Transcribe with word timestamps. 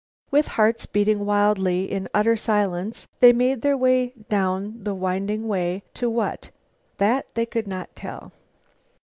With 0.31 0.47
hearts 0.57 0.87
beating 0.87 1.27
wildly, 1.27 1.83
in 1.91 2.09
utter 2.11 2.35
silence 2.35 3.07
they 3.19 3.31
made 3.31 3.61
their 3.61 3.77
way 3.77 4.13
down, 4.29 4.71
down 4.79 4.83
the 4.83 4.95
winding 4.95 5.47
way 5.47 5.83
to 5.93 6.09
what? 6.09 6.49
That, 6.97 7.27
they 7.35 7.45
could 7.45 7.67
not 7.67 7.95
tell. 7.95 8.31